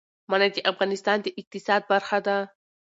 منی 0.29 0.49
د 0.53 0.57
افغانستان 0.71 1.17
د 1.21 1.27
اقتصاد 1.39 1.81
برخه 1.91 2.19
ده. 2.27 2.37